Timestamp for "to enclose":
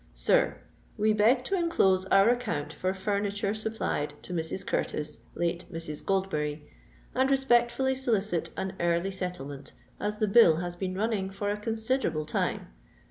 1.43-2.05